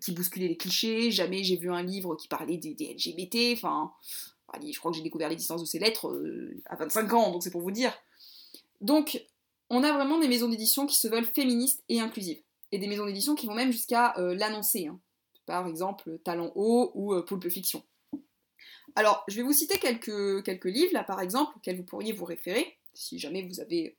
[0.01, 3.93] qui bousculait les clichés, jamais j'ai vu un livre qui parlait des, des LGBT, enfin,
[4.63, 6.23] je crois que j'ai découvert l'existence de ces lettres
[6.67, 7.93] à 25 ans, donc c'est pour vous dire.
[8.81, 9.25] Donc,
[9.71, 12.41] on a vraiment des maisons d'édition qui se veulent féministes et inclusives.
[12.73, 14.87] Et des maisons d'édition qui vont même jusqu'à l'annoncer.
[14.87, 15.01] Hein.
[15.47, 17.83] Par exemple, Talent Haut ou Poulpe Fiction.
[18.97, 22.79] Alors, je vais vous citer quelques, livres, là, par exemple, auxquels vous pourriez vous référer,
[22.95, 23.95] si jamais vous avez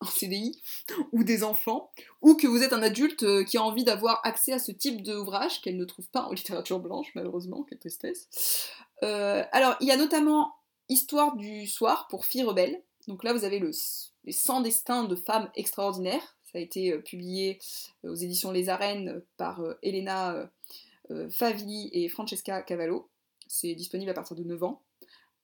[0.00, 0.62] un CDI,
[1.12, 1.90] ou des enfants,
[2.22, 5.02] ou que vous êtes un adulte euh, qui a envie d'avoir accès à ce type
[5.02, 8.70] d'ouvrage qu'elle ne trouve pas en littérature blanche, malheureusement, quelle tristesse.
[9.02, 10.54] Euh, alors, il y a notamment
[10.88, 12.82] Histoire du soir pour filles rebelles.
[13.06, 13.70] Donc là, vous avez le,
[14.24, 16.36] les 100 destins de femmes extraordinaires.
[16.50, 17.60] Ça a été euh, publié
[18.02, 20.50] aux éditions Les Arènes par Elena
[21.30, 23.08] Favilli et Francesca Cavallo.
[23.50, 24.80] C'est disponible à partir de 9 ans.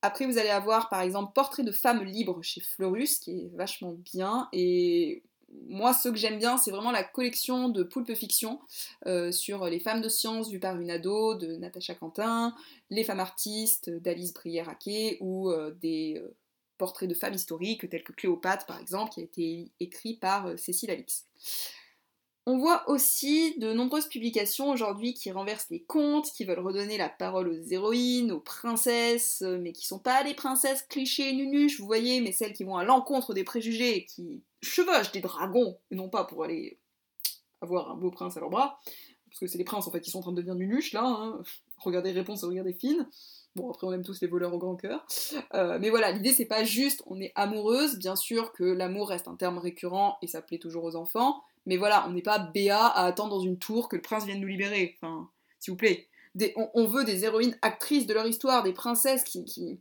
[0.01, 3.95] Après, vous allez avoir par exemple Portrait de femmes libres chez Fleurus, qui est vachement
[3.95, 4.49] bien.
[4.53, 5.25] Et
[5.67, 8.61] moi, ce que j'aime bien, c'est vraiment la collection de Poulpe Fiction
[9.07, 12.55] euh, sur les femmes de science vues par une ado de Natacha Quentin,
[12.91, 16.33] les femmes artistes d'Alice Brière-Aquet ou euh, des euh,
[16.79, 20.93] portraits de femmes historiques tels que Cléopâtre par exemple, qui a été écrit par Cécile
[20.93, 21.27] Alix.
[22.49, 27.09] On voit aussi de nombreuses publications aujourd'hui qui renversent les contes, qui veulent redonner la
[27.09, 31.87] parole aux héroïnes, aux princesses, euh, mais qui sont pas des princesses clichés nunuches, vous
[31.87, 36.09] voyez, mais celles qui vont à l'encontre des préjugés, qui chevauchent des dragons, et non
[36.09, 36.79] pas pour aller
[37.63, 38.79] avoir un beau prince à leur bras,
[39.29, 41.05] parce que c'est les princes en fait qui sont en train de devenir nunuches là,
[41.05, 41.43] hein.
[41.79, 43.09] regardez Réponse et regardez Fine.
[43.57, 45.05] Bon, après, on aime tous les voleurs au grand cœur.
[45.55, 47.97] Euh, mais voilà, l'idée, c'est pas juste on est amoureuse.
[47.97, 51.43] Bien sûr que l'amour reste un terme récurrent et ça plaît toujours aux enfants.
[51.67, 54.41] Mais voilà, on n'est pas béat à attendre dans une tour que le prince vienne
[54.41, 54.97] nous libérer.
[54.97, 56.09] Enfin, s'il vous plaît.
[56.57, 59.81] on, veut des héroïnes actrices de leur histoire, des princesses qui,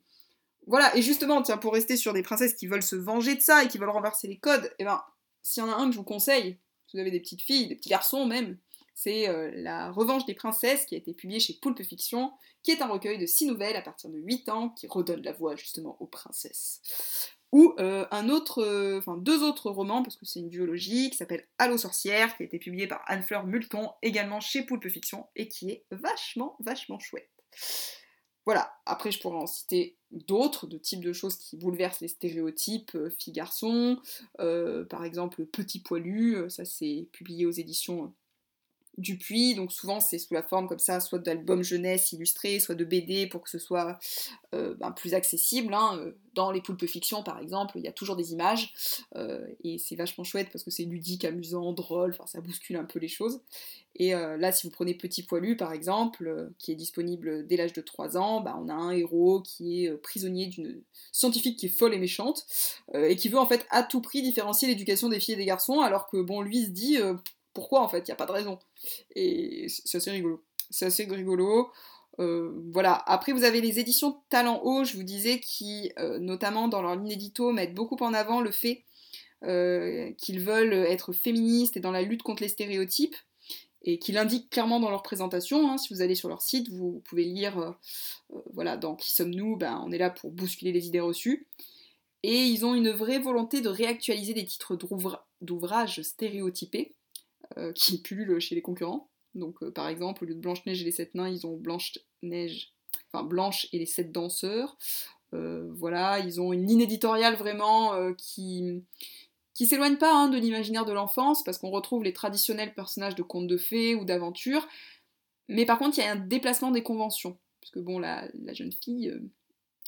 [0.68, 3.64] Voilà, et justement, tiens, pour rester sur des princesses qui veulent se venger de ça
[3.64, 5.02] et qui veulent renverser les codes, eh ben,
[5.44, 7.68] s'il y en a un que je vous conseille, si vous avez des petites filles,
[7.68, 8.58] des petits garçons même,
[8.96, 12.32] c'est euh, La Revanche des princesses qui a été publié chez Poulpe Fiction,
[12.64, 15.34] qui est un recueil de six nouvelles à partir de 8 ans qui redonne la
[15.34, 16.82] voix justement aux princesses
[17.52, 21.48] ou euh, un autre, euh, deux autres romans, parce que c'est une duologie, qui s'appelle
[21.58, 25.72] Allo sorcière, qui a été publié par Anne-Fleur Multon, également chez Poulpe Fiction, et qui
[25.72, 27.30] est vachement, vachement chouette.
[28.46, 32.94] Voilà, après je pourrais en citer d'autres, de types de choses qui bouleversent les stéréotypes
[32.94, 34.00] euh, filles-garçons,
[34.38, 38.14] par exemple Petit Poilu, ça c'est publié aux éditions
[38.98, 42.86] Dupuis, donc souvent c'est sous la forme comme ça, soit d'albums jeunesse illustrés, soit de
[42.86, 44.00] BD pour que ce soit
[44.54, 45.74] euh, ben, plus accessible.
[45.74, 46.00] Hein.
[46.00, 48.74] Euh, dans les poulpes fiction par exemple, il y a toujours des images,
[49.16, 52.86] euh, et c'est vachement chouette parce que c'est ludique, amusant, drôle, enfin ça bouscule un
[52.86, 53.42] peu les choses.
[53.98, 57.80] Et là, si vous prenez Petit Poilu par exemple, qui est disponible dès l'âge de
[57.80, 60.82] 3 ans, ben, on a un héros qui est prisonnier d'une
[61.14, 62.46] scientifique qui est folle et méchante,
[62.94, 65.80] et qui veut en fait à tout prix différencier l'éducation des filles et des garçons,
[65.80, 66.98] alors que bon, lui se dit
[67.56, 68.60] pourquoi en fait, il n'y a pas de raison.
[69.16, 70.44] Et c'est assez rigolo.
[70.70, 71.72] C'est assez rigolo.
[72.20, 72.94] Euh, voilà.
[73.08, 76.96] Après, vous avez les éditions Talent Haut, je vous disais, qui, euh, notamment dans leur
[76.96, 78.84] ligne mettent beaucoup en avant le fait
[79.44, 83.16] euh, qu'ils veulent être féministes et dans la lutte contre les stéréotypes,
[83.84, 85.72] et qui l'indiquent clairement dans leur présentation.
[85.72, 85.78] Hein.
[85.78, 87.76] Si vous allez sur leur site, vous pouvez lire,
[88.54, 89.56] voilà, dans Qui sommes-nous?
[89.56, 91.48] Ben, On est là pour bousculer les idées reçues.
[92.24, 94.76] Et ils ont une vraie volonté de réactualiser des titres
[95.42, 96.96] d'ouvrages stéréotypés
[97.58, 99.10] euh, qui pullulent chez les concurrents.
[99.36, 102.74] Donc, euh, par exemple, au lieu de Blanche-Neige et les sept nains, ils ont Blanche-Neige,
[103.12, 104.78] enfin Blanche et les sept danseurs.
[105.34, 108.84] Euh, voilà, ils ont une ligne éditoriale vraiment qui
[109.54, 113.24] qui s'éloigne pas hein, de l'imaginaire de l'enfance, parce qu'on retrouve les traditionnels personnages de
[113.24, 114.68] contes de fées ou d'aventures,
[115.48, 118.74] mais par contre, il y a un déplacement des conventions, parce que bon, la, jeune
[118.74, 119.14] fille,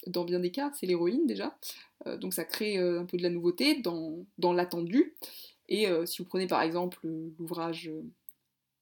[0.06, 1.58] dans bien des cas, c'est l'héroïne déjà,
[2.22, 5.18] donc ça crée un peu de la nouveauté dans, dans l'attendu,
[5.70, 7.00] et euh, si vous prenez par exemple
[7.40, 8.04] l'ouvrage euh,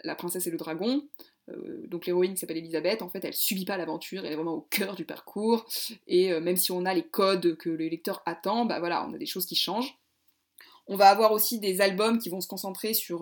[0.03, 1.03] La princesse et le dragon,
[1.49, 4.67] euh, donc l'héroïne s'appelle Elisabeth, en fait elle subit pas l'aventure, elle est vraiment au
[4.69, 5.65] cœur du parcours,
[6.07, 9.17] et même si on a les codes que le lecteur attend, bah voilà, on a
[9.17, 9.97] des choses qui changent.
[10.87, 13.21] On va avoir aussi des albums qui vont se concentrer sur,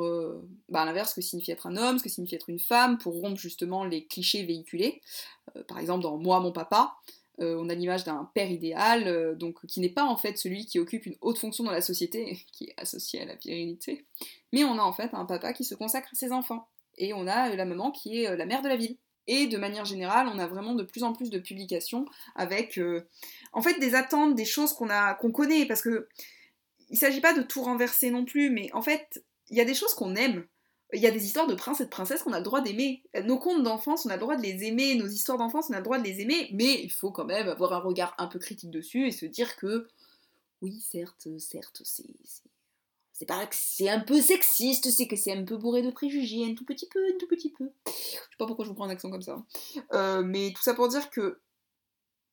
[0.67, 3.13] bah, l'inverse, ce que signifie être un homme, ce que signifie être une femme, pour
[3.21, 5.01] rompre justement les clichés véhiculés.
[5.69, 6.97] par exemple, dans Moi, mon papa,
[7.39, 10.65] euh, on a l'image d'un père idéal, euh, donc qui n'est pas en fait celui
[10.65, 14.05] qui occupe une haute fonction dans la société, qui est associé à la virilité,
[14.51, 16.67] mais on a en fait un papa qui se consacre à ses enfants,
[16.97, 18.97] et on a euh, la maman qui est la mère de la ville.
[19.25, 22.77] Et de manière générale, on a vraiment de plus en plus de publications avec
[23.53, 26.09] en fait des attentes, des choses qu'on a qu'on connaît, parce que
[26.89, 29.73] il s'agit pas de tout renverser non plus, mais en fait, il y a des
[29.73, 30.45] choses qu'on aime
[30.93, 33.03] il y a des histoires de princes et de princesses qu'on a le droit d'aimer.
[33.23, 35.77] Nos contes d'enfance, on a le droit de les aimer, nos histoires d'enfance, on a
[35.77, 38.39] le droit de les aimer, mais il faut quand même avoir un regard un peu
[38.39, 39.87] critique dessus et se dire que
[40.61, 42.05] oui, certes, certes, c'est
[43.13, 46.45] c'est pas que c'est un peu sexiste, c'est que c'est un peu bourré de préjugés,
[46.45, 47.69] un tout petit peu, un tout petit peu.
[47.85, 49.37] Je sais pas pourquoi je vous prends un accent comme ça.
[49.93, 51.39] Euh, mais tout ça pour dire que,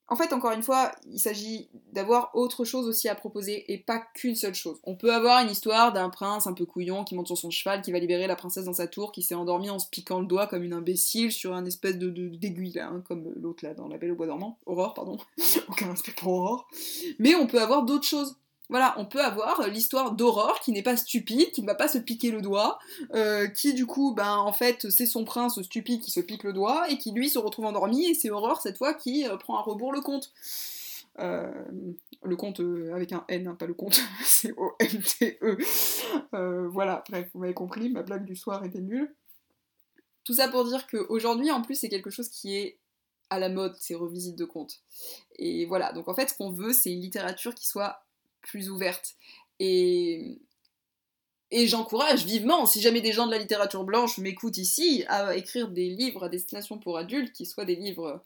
[0.07, 3.99] en fait, encore une fois, il s'agit d'avoir autre chose aussi à proposer et pas
[4.13, 4.77] qu'une seule chose.
[4.83, 7.81] On peut avoir une histoire d'un prince un peu couillon qui monte sur son cheval,
[7.81, 10.25] qui va libérer la princesse dans sa tour, qui s'est endormie en se piquant le
[10.25, 13.97] doigt comme une imbécile sur un espèce de d'aiguille hein, comme l'autre là dans La
[13.97, 14.59] Belle au Bois dormant.
[14.65, 15.17] Aurore, pardon.
[15.69, 16.67] Aucun respect pour Aurore.
[17.19, 18.35] Mais on peut avoir d'autres choses
[18.71, 21.89] voilà, on peut avoir euh, l'histoire d'Aurore qui n'est pas stupide, qui ne va pas
[21.89, 22.79] se piquer le doigt,
[23.13, 26.53] euh, qui du coup, ben en fait, c'est son prince stupide qui se pique le
[26.53, 29.57] doigt et qui lui se retrouve endormi et c'est Aurore cette fois qui euh, prend
[29.57, 30.31] à rebours le conte.
[31.17, 32.61] le conte
[32.93, 35.57] avec un N, hein, pas le conte, c'est O-N-T-E.
[36.69, 39.13] voilà, bref, vous m'avez compris, ma blague du soir était nulle.
[40.23, 42.77] Tout ça pour dire qu'aujourd'hui, en plus, c'est quelque chose qui est
[43.29, 44.81] à la mode, ces revisites de contes.
[45.35, 48.05] Et voilà, donc en fait, ce qu'on veut, c'est une littérature qui soit
[48.41, 49.15] plus ouverte.
[49.59, 50.39] Et,
[51.51, 55.69] et j'encourage vivement, si jamais des gens de la littérature blanche m'écoutent ici, à écrire
[55.69, 58.23] des livres à destination pour adultes, qui soient des livres...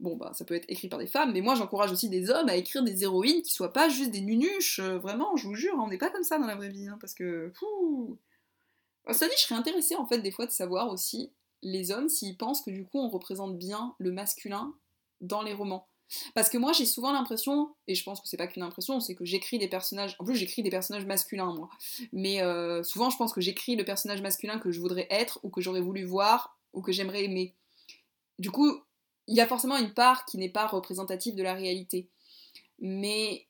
[0.00, 2.48] Bon, bah, ça peut être écrit par des femmes, mais moi j'encourage aussi des hommes
[2.48, 4.80] à écrire des héroïnes qui soient pas juste des nunuches.
[4.80, 6.98] Euh, vraiment, je vous jure, on n'est pas comme ça dans la vraie vie, hein,
[7.00, 7.52] parce que.
[9.12, 11.30] Ça dit, je serais intéressée en fait des fois de savoir aussi
[11.62, 14.74] les hommes s'ils pensent que du coup on représente bien le masculin
[15.20, 15.86] dans les romans.
[16.34, 19.14] Parce que moi, j'ai souvent l'impression, et je pense que c'est pas qu'une impression, c'est
[19.14, 20.16] que j'écris des personnages.
[20.18, 21.68] En plus, j'écris des personnages masculins, moi.
[22.12, 25.50] Mais euh, souvent, je pense que j'écris le personnage masculin que je voudrais être, ou
[25.50, 27.54] que j'aurais voulu voir, ou que j'aimerais aimer.
[28.38, 28.80] Du coup,
[29.26, 32.08] il y a forcément une part qui n'est pas représentative de la réalité.
[32.80, 33.46] Mais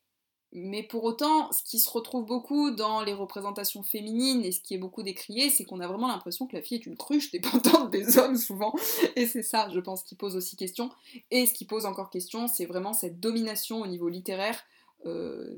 [0.57, 4.75] mais pour autant, ce qui se retrouve beaucoup dans les représentations féminines et ce qui
[4.75, 7.91] est beaucoup décrié, c'est qu'on a vraiment l'impression que la fille est une cruche dépendante
[7.91, 8.73] des hommes souvent.
[9.17, 10.91] Et c'est ça, je pense, qui pose aussi question.
[11.33, 14.63] Et ce qui pose encore question, c'est vraiment cette domination au niveau littéraire
[15.07, 15.57] euh,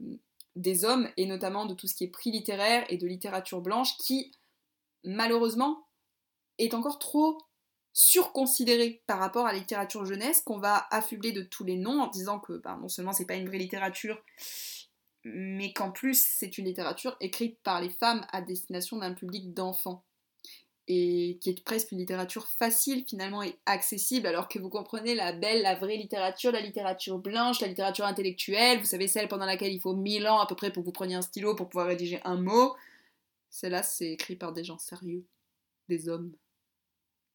[0.56, 3.98] des hommes, et notamment de tout ce qui est prix littéraire et de littérature blanche,
[3.98, 4.32] qui,
[5.04, 5.86] malheureusement,
[6.56, 7.36] est encore trop
[7.92, 12.08] surconsidérée par rapport à la littérature jeunesse, qu'on va affubler de tous les noms en
[12.08, 14.22] disant que bah, non seulement c'est pas une vraie littérature,
[15.34, 20.04] mais qu'en plus c'est une littérature écrite par les femmes à destination d'un public d'enfants
[20.88, 25.32] et qui est presque une littérature facile finalement et accessible alors que vous comprenez la
[25.32, 29.72] belle, la vraie littérature, la littérature blanche, la littérature intellectuelle, vous savez celle pendant laquelle
[29.72, 31.88] il faut mille ans à peu près pour que vous preniez un stylo pour pouvoir
[31.88, 32.76] rédiger un mot.
[33.50, 35.24] Celle-là c'est écrit par des gens sérieux,
[35.88, 36.32] des hommes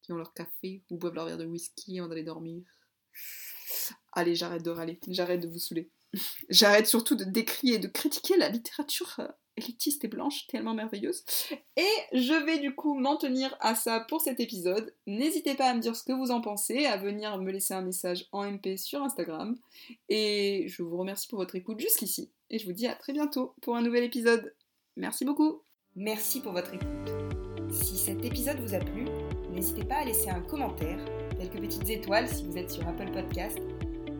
[0.00, 2.62] qui ont leur café ou boivent leur verre de whisky avant d'aller dormir.
[4.12, 5.90] Allez, j'arrête de râler, j'arrête de vous saouler.
[6.48, 11.24] J'arrête surtout de décrire et de critiquer la littérature euh, élitiste et blanche, tellement merveilleuse.
[11.76, 14.94] Et je vais du coup m'en tenir à ça pour cet épisode.
[15.06, 17.82] N'hésitez pas à me dire ce que vous en pensez, à venir me laisser un
[17.82, 19.56] message en MP sur Instagram.
[20.08, 22.30] Et je vous remercie pour votre écoute jusqu'ici.
[22.50, 24.54] Et je vous dis à très bientôt pour un nouvel épisode.
[24.96, 25.62] Merci beaucoup.
[25.96, 26.88] Merci pour votre écoute.
[27.70, 29.06] Si cet épisode vous a plu,
[29.50, 31.02] n'hésitez pas à laisser un commentaire,
[31.38, 33.58] quelques petites étoiles si vous êtes sur Apple Podcast,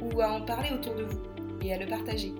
[0.00, 1.31] ou à en parler autour de vous
[1.64, 2.32] et à le partager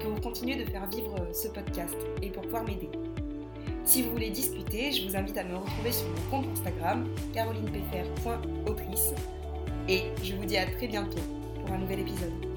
[0.00, 2.88] pour continuer de faire vivre ce podcast et pour pouvoir m'aider.
[3.84, 9.14] Si vous voulez discuter, je vous invite à me retrouver sur mon compte Instagram carolinepfr.autrice
[9.88, 11.22] et je vous dis à très bientôt
[11.60, 12.47] pour un nouvel épisode.